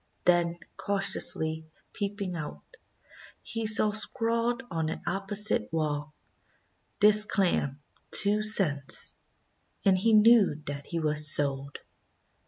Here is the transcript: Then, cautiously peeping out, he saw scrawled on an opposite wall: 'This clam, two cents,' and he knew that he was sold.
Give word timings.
Then, 0.25 0.57
cautiously 0.77 1.63
peeping 1.93 2.35
out, 2.35 2.65
he 3.43 3.67
saw 3.67 3.91
scrawled 3.91 4.63
on 4.71 4.89
an 4.89 5.03
opposite 5.05 5.71
wall: 5.71 6.15
'This 6.99 7.23
clam, 7.25 7.83
two 8.09 8.41
cents,' 8.41 9.13
and 9.85 9.95
he 9.95 10.13
knew 10.13 10.59
that 10.65 10.87
he 10.87 10.99
was 10.99 11.27
sold. 11.29 11.77